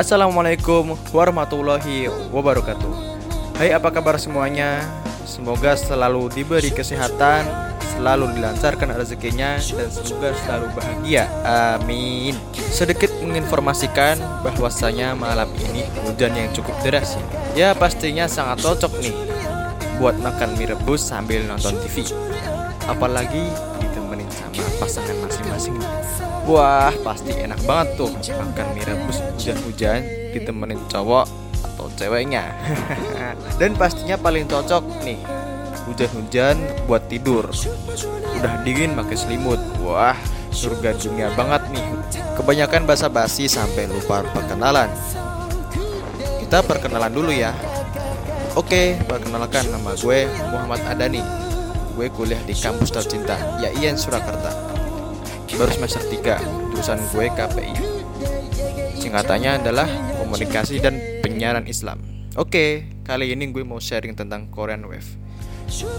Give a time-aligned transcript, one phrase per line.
[0.00, 2.88] Assalamualaikum warahmatullahi wabarakatuh.
[3.60, 4.80] Hai apa kabar semuanya?
[5.28, 7.44] Semoga selalu diberi kesehatan
[7.84, 11.28] Selalu dilancarkan rezekinya Dan semoga selalu bahagia.
[11.44, 12.32] Amin.
[12.72, 17.20] Sedikit menginformasikan bahwasanya malam ini hujan yang cukup deras.
[17.52, 19.12] Ya pastinya sangat cocok nih
[20.00, 22.08] Buat makan mie rebus sambil nonton TV
[22.88, 23.52] Apalagi
[23.84, 25.76] ditemenin sama pasangan masing-masing
[26.48, 30.00] Wah pasti enak banget tuh makan mie rebus hujan-hujan
[30.32, 31.26] ditemenin cowok
[31.60, 32.56] atau ceweknya.
[33.60, 35.20] Dan pastinya paling cocok nih
[35.90, 37.50] Hujan-hujan buat tidur.
[38.38, 39.58] Udah dingin pakai selimut.
[39.82, 40.16] Wah
[40.54, 41.86] surga dunia banget nih.
[42.36, 44.86] Kebanyakan basa-basi sampai lupa perkenalan.
[46.38, 47.56] Kita perkenalan dulu ya.
[48.58, 51.22] Oke, perkenalkan nama gue Muhammad Adani.
[51.94, 54.59] Gue kuliah di kampus tercinta Yaian Surakarta
[55.60, 57.74] Baru semester 3 Jurusan gue KPI
[58.96, 59.84] Singkatannya adalah
[60.16, 62.00] Komunikasi dan Penyiaran Islam
[62.40, 65.04] Oke, kali ini gue mau sharing tentang Korean Wave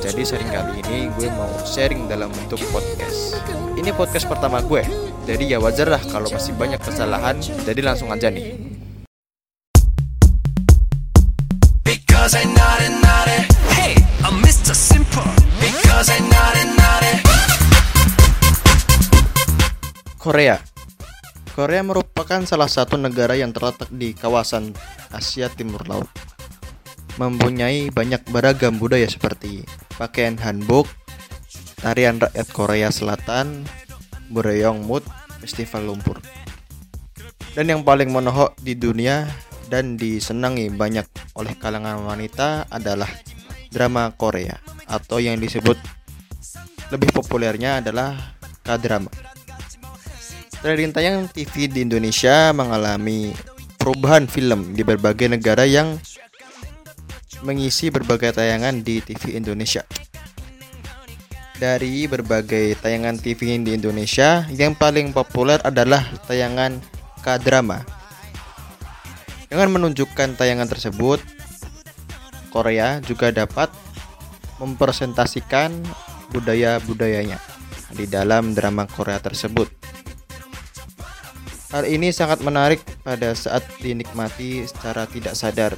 [0.00, 3.36] Jadi sharing kali ini gue mau sharing dalam bentuk podcast
[3.76, 4.88] Ini podcast pertama gue
[5.28, 8.56] Jadi ya wajar lah kalau masih banyak kesalahan Jadi langsung aja nih
[11.84, 13.38] Because I naughty naughty.
[13.74, 14.78] Hey, I'm Mr.
[14.78, 15.26] Simple.
[15.58, 16.81] Because I naughty naughty.
[20.22, 20.62] Korea.
[21.50, 24.70] Korea merupakan salah satu negara yang terletak di kawasan
[25.10, 26.06] Asia Timur Laut.
[27.18, 29.66] Mempunyai banyak beragam budaya seperti
[29.98, 30.86] pakaian hanbok,
[31.82, 33.66] tarian rakyat Korea Selatan,
[34.30, 35.02] Mood,
[35.42, 36.22] festival lumpur.
[37.58, 39.26] Dan yang paling menohok di dunia
[39.66, 43.10] dan disenangi banyak oleh kalangan wanita adalah
[43.74, 44.54] drama Korea
[44.86, 45.76] Atau yang disebut
[46.94, 49.31] lebih populernya adalah K-drama
[50.62, 53.34] Trading tayang TV di Indonesia mengalami
[53.82, 55.98] perubahan film di berbagai negara yang
[57.42, 59.82] mengisi berbagai tayangan di TV Indonesia.
[61.58, 66.78] Dari berbagai tayangan TV di Indonesia, yang paling populer adalah tayangan
[67.26, 67.82] K-drama.
[69.50, 71.18] Dengan menunjukkan tayangan tersebut,
[72.54, 73.66] Korea juga dapat
[74.62, 75.74] mempresentasikan
[76.30, 77.42] budaya-budayanya
[77.98, 79.81] di dalam drama Korea tersebut.
[81.72, 85.72] Hal ini sangat menarik pada saat dinikmati secara tidak sadar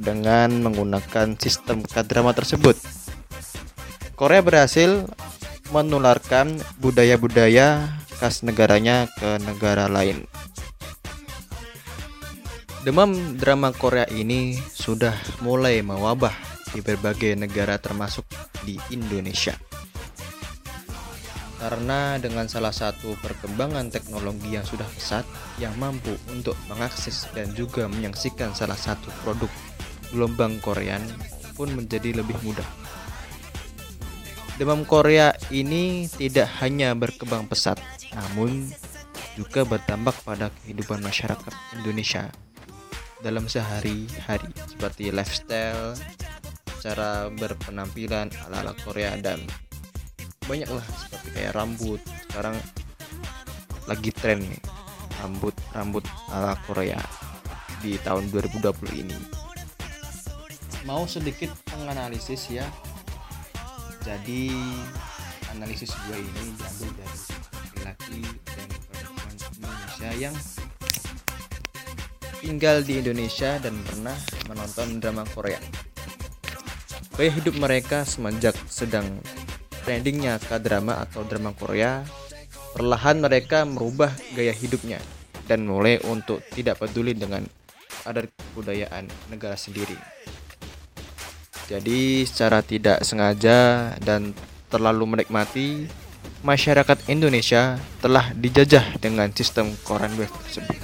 [0.00, 2.72] dengan menggunakan sistem kadrama tersebut.
[4.16, 5.04] Korea berhasil
[5.76, 7.84] menularkan budaya-budaya
[8.16, 10.24] khas negaranya ke negara lain.
[12.88, 15.12] Demam drama Korea ini sudah
[15.44, 16.32] mulai mewabah
[16.72, 18.24] di berbagai negara termasuk
[18.64, 19.65] di Indonesia
[21.66, 25.26] karena dengan salah satu perkembangan teknologi yang sudah pesat
[25.58, 29.50] yang mampu untuk mengakses dan juga menyaksikan salah satu produk
[30.14, 31.02] gelombang Korean
[31.58, 32.70] pun menjadi lebih mudah.
[34.62, 37.82] Demam Korea ini tidak hanya berkembang pesat,
[38.14, 38.70] namun
[39.34, 41.50] juga berdampak pada kehidupan masyarakat
[41.82, 42.30] Indonesia
[43.26, 45.98] dalam sehari-hari seperti lifestyle,
[46.78, 49.42] cara berpenampilan ala-ala Korea dan
[50.46, 52.00] banyak lah seperti kayak rambut.
[52.26, 52.56] Sekarang
[53.86, 54.62] lagi tren nih
[55.22, 56.98] rambut rambut ala Korea
[57.82, 59.18] di tahun 2020 ini.
[60.86, 62.66] Mau sedikit menganalisis ya.
[64.06, 64.54] Jadi
[65.50, 67.18] analisis gue ini diambil dari
[67.50, 70.36] laki-laki dan perempuan Indonesia yang
[72.38, 74.14] tinggal di Indonesia dan pernah
[74.46, 75.58] menonton drama Korea.
[77.18, 79.18] Gaya hidup mereka semenjak sedang
[79.86, 82.02] trendingnya K-drama atau drama Korea,
[82.74, 84.98] perlahan mereka merubah gaya hidupnya
[85.46, 87.46] dan mulai untuk tidak peduli dengan
[88.02, 89.94] adat kebudayaan negara sendiri.
[91.70, 94.34] Jadi secara tidak sengaja dan
[94.66, 95.86] terlalu menikmati,
[96.42, 100.78] masyarakat Indonesia telah dijajah dengan sistem Korean Wave tersebut.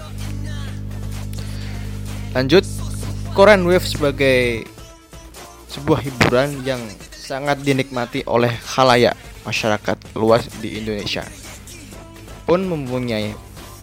[2.39, 2.65] Lanjut,
[3.35, 4.67] Korean Wave sebagai
[5.71, 6.83] sebuah hiburan yang
[7.33, 9.17] sangat dinikmati oleh khalayak
[9.49, 11.25] masyarakat luas di Indonesia
[12.45, 13.33] pun mempunyai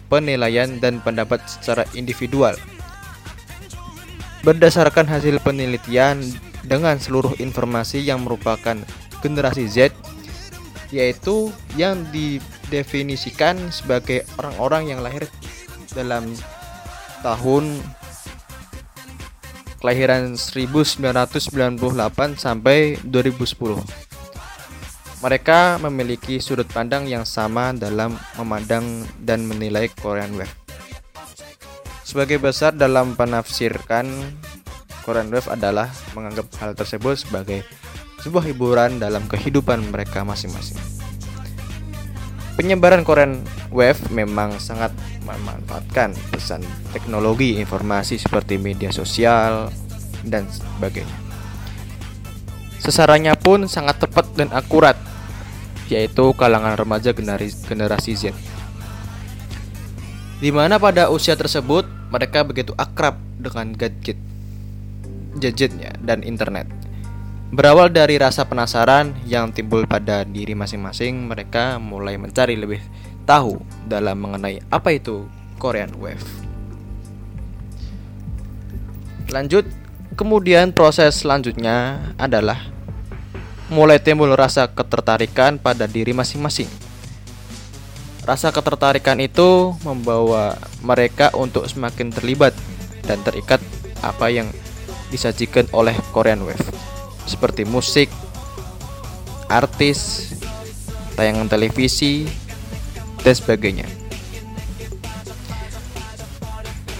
[0.06, 2.54] penilaian dan pendapat secara individual.
[4.46, 6.22] Berdasarkan hasil penelitian
[6.62, 8.78] dengan seluruh informasi yang merupakan
[9.18, 9.90] generasi Z
[10.94, 15.26] yaitu yang didefinisikan sebagai orang-orang yang lahir
[15.94, 16.30] dalam
[17.26, 17.82] tahun
[19.80, 23.80] kelahiran 1998 sampai 2010.
[25.20, 30.52] Mereka memiliki sudut pandang yang sama dalam memandang dan menilai Korean Wave.
[32.04, 34.08] Sebagai besar dalam penafsirkan
[35.04, 37.64] Korean Wave adalah menganggap hal tersebut sebagai
[38.20, 40.99] sebuah hiburan dalam kehidupan mereka masing-masing.
[42.60, 43.40] Penyebaran Korean
[43.72, 44.92] Wave memang sangat
[45.24, 46.60] memanfaatkan pesan
[46.92, 49.72] teknologi informasi seperti media sosial
[50.28, 51.16] dan sebagainya.
[52.84, 55.00] Sasarannya pun sangat tepat dan akurat,
[55.88, 58.36] yaitu kalangan remaja generasi Z
[60.40, 64.16] di mana pada usia tersebut mereka begitu akrab dengan gadget,
[65.36, 66.64] gadgetnya dan internet.
[67.50, 72.78] Berawal dari rasa penasaran yang timbul pada diri masing-masing, mereka mulai mencari lebih
[73.26, 73.58] tahu
[73.90, 75.26] dalam mengenai apa itu
[75.58, 76.22] Korean Wave.
[79.34, 79.66] Lanjut,
[80.14, 82.70] kemudian proses selanjutnya adalah
[83.66, 86.70] mulai timbul rasa ketertarikan pada diri masing-masing
[88.30, 90.54] Rasa ketertarikan itu membawa
[90.84, 92.52] mereka untuk semakin terlibat
[93.08, 93.58] dan terikat
[94.04, 94.46] apa yang
[95.08, 96.79] disajikan oleh Korean Wave
[97.30, 98.10] seperti musik,
[99.46, 100.30] artis,
[101.14, 102.26] tayangan televisi,
[103.22, 103.86] dan sebagainya.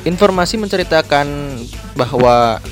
[0.07, 1.27] Informasi menceritakan
[1.99, 2.63] bahwa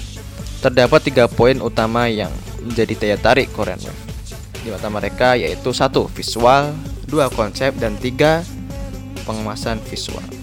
[0.64, 2.32] terdapat tiga poin utama yang
[2.64, 4.02] menjadi daya tarik Korean Wave.
[4.64, 6.72] Di mata mereka yaitu satu visual,
[7.04, 8.40] dua konsep, dan tiga
[9.28, 10.37] pengemasan visual.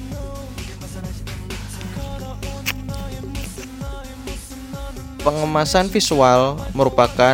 [5.25, 7.33] Pengemasan visual merupakan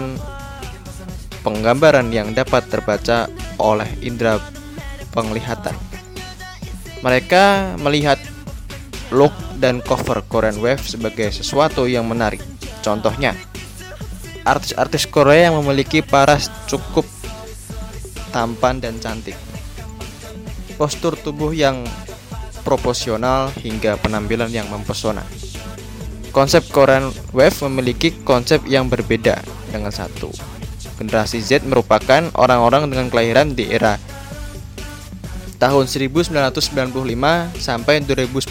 [1.43, 3.27] penggambaran yang dapat terbaca
[3.59, 4.39] oleh indera
[5.11, 5.75] penglihatan.
[7.03, 8.15] Mereka melihat
[9.11, 12.39] look dan cover Korean Wave sebagai sesuatu yang menarik.
[12.79, 13.35] Contohnya,
[14.47, 17.03] artis-artis Korea yang memiliki paras cukup
[18.31, 19.35] tampan dan cantik.
[20.79, 21.83] Postur tubuh yang
[22.63, 25.40] proporsional hingga penampilan yang mempesona.
[26.31, 30.31] Konsep Korean Wave memiliki konsep yang berbeda dengan satu.
[30.95, 33.99] Generasi Z merupakan orang-orang dengan kelahiran di era
[35.59, 36.63] tahun 1995
[37.59, 38.47] sampai 2010.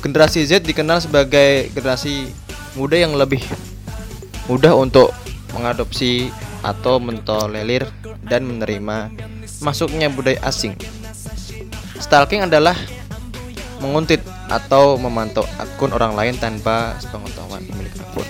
[0.00, 2.32] Generasi Z dikenal sebagai generasi
[2.74, 3.44] muda yang lebih
[4.48, 5.12] mudah untuk
[5.52, 6.32] mengadopsi
[6.64, 7.84] atau mentolerir
[8.24, 9.12] dan menerima
[9.60, 10.72] masuknya budaya asing.
[12.00, 12.76] Stalking adalah
[13.84, 18.28] menguntit atau memantau akun orang lain tanpa sepengetahuan pemilik akun.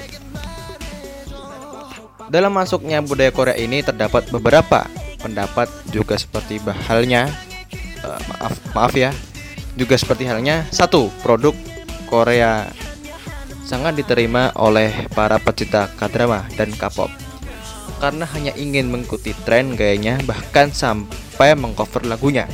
[2.30, 4.88] Dalam masuknya budaya Korea ini terdapat beberapa
[5.24, 7.32] pendapat juga seperti halnya
[8.04, 9.10] uh, maaf maaf ya
[9.74, 11.56] juga seperti halnya satu produk
[12.12, 12.68] Korea
[13.64, 17.08] sangat diterima oleh para pecinta K-drama dan K-pop
[17.98, 22.44] karena hanya ingin mengikuti tren gayanya bahkan sampai mengcover lagunya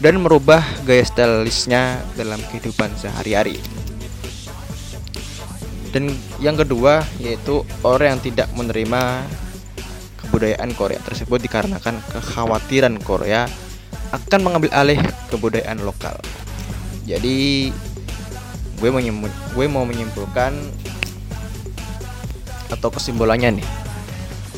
[0.00, 3.60] dan merubah gaya stylisnya dalam kehidupan sehari-hari.
[5.92, 6.08] Dan
[6.40, 9.22] yang kedua yaitu orang yang tidak menerima
[10.24, 13.44] kebudayaan Korea tersebut dikarenakan kekhawatiran Korea
[14.10, 14.98] akan mengambil alih
[15.28, 16.16] kebudayaan lokal.
[17.04, 17.68] Jadi
[18.80, 18.88] gue
[19.52, 20.56] gue mau menyimpulkan
[22.70, 23.68] atau kesimpulannya nih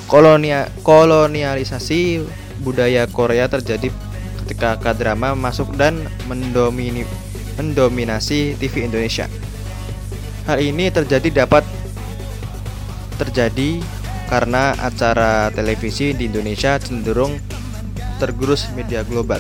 [0.06, 2.20] Kolonia, kolonialisasi
[2.60, 3.88] budaya Korea terjadi
[4.42, 7.06] ketika K-drama masuk dan mendomini,
[7.56, 9.30] mendominasi TV Indonesia.
[10.44, 11.62] Hal ini terjadi dapat
[13.16, 13.78] terjadi
[14.26, 17.38] karena acara televisi di Indonesia cenderung
[18.18, 19.38] tergerus media global,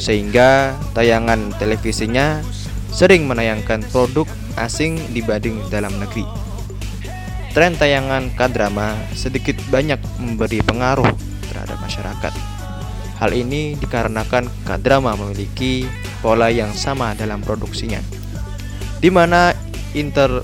[0.00, 2.42] sehingga tayangan televisinya
[2.90, 4.26] sering menayangkan produk
[4.58, 6.26] asing dibanding dalam negeri.
[7.50, 11.10] Tren tayangan K-drama sedikit banyak memberi pengaruh
[11.50, 12.59] terhadap masyarakat.
[13.20, 15.84] Hal ini dikarenakan K-drama memiliki
[16.24, 18.00] pola yang sama dalam produksinya,
[18.96, 19.52] di mana
[19.92, 20.40] inter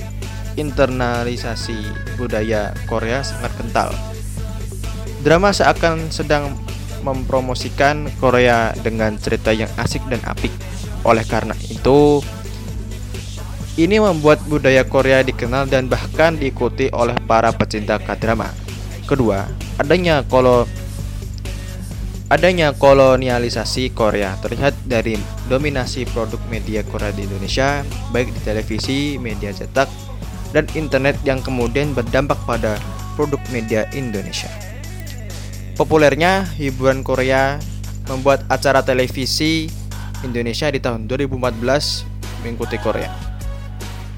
[0.61, 1.77] internalisasi
[2.21, 3.97] budaya Korea sangat kental.
[5.25, 6.53] Drama seakan sedang
[7.01, 10.53] mempromosikan Korea dengan cerita yang asik dan apik.
[11.07, 12.21] Oleh karena itu,
[13.81, 18.53] ini membuat budaya Korea dikenal dan bahkan diikuti oleh para pecinta K-drama.
[19.07, 19.47] Kedua,
[19.79, 20.67] adanya kolo
[22.27, 25.15] adanya kolonialisasi Korea terlihat dari
[25.47, 29.87] dominasi produk media Korea di Indonesia, baik di televisi, media cetak,
[30.51, 32.79] dan internet yang kemudian berdampak pada
[33.15, 34.51] produk media Indonesia.
[35.77, 37.61] Populernya hiburan Korea
[38.09, 39.69] membuat acara televisi
[40.25, 43.37] Indonesia di tahun 2014 mengikuti Korea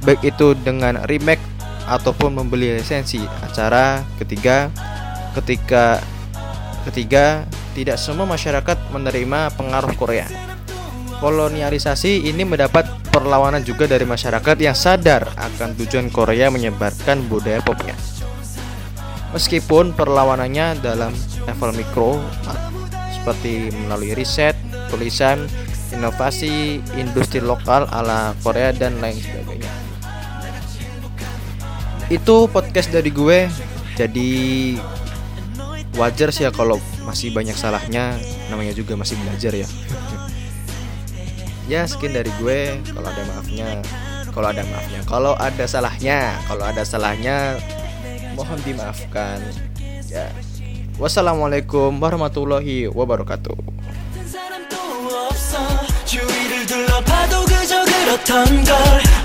[0.03, 1.43] baik itu dengan remake
[1.89, 4.71] ataupun membeli lisensi acara ketiga
[5.35, 5.99] ketika
[6.87, 10.29] ketiga tidak semua masyarakat menerima pengaruh Korea
[11.19, 17.99] kolonialisasi ini mendapat perlawanan juga dari masyarakat yang sadar akan tujuan Korea menyebarkan budaya popnya.
[19.35, 21.13] Meskipun perlawanannya dalam
[21.45, 22.23] level mikro
[23.13, 24.57] seperti melalui riset,
[24.89, 25.45] tulisan,
[25.93, 29.69] inovasi, industri lokal ala Korea dan lain sebagainya.
[32.09, 33.53] Itu podcast dari gue.
[33.99, 34.31] Jadi
[35.99, 38.15] wajar sih ya kalau masih banyak salahnya,
[38.49, 39.69] namanya juga masih belajar ya.
[41.67, 42.79] ya sekian dari gue.
[42.95, 43.69] Kalau ada maafnya,
[44.31, 47.59] kalau ada maafnya, kalau ada salahnya, kalau ada salahnya
[48.39, 49.43] mohon dimaafkan.
[50.07, 50.31] Ya.
[51.03, 53.59] Wassalamualaikum warahmatullahi wabarakatuh.
[58.09, 58.77] 그렇던 걸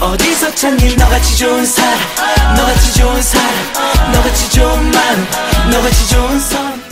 [0.02, 0.98] 어디서 찾니?
[0.98, 6.83] 너같이 좋은 사람 너같이 좋은 사람 너같이 좋은 마음 너같이 좋은 선